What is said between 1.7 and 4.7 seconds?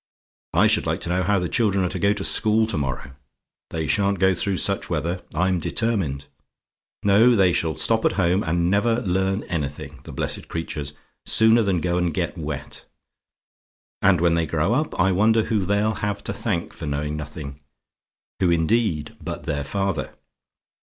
are to go to school to morrow? They sha'n't go through